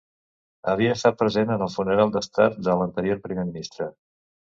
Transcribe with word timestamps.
Havia 0.71 0.93
estat 0.95 1.19
present 1.19 1.51
en 1.55 1.61
el 1.65 1.69
funeral 1.73 2.13
d'estat 2.15 2.57
de 2.69 2.75
l'anterior 2.79 3.21
Primer 3.27 3.47
Ministre. 3.51 3.89